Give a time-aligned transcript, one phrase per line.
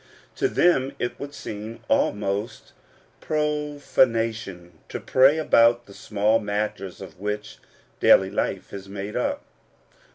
[0.37, 7.19] To them it would seem almost a profanation to pray about the small matters of
[7.19, 7.59] which
[7.99, 9.43] daily life is made up.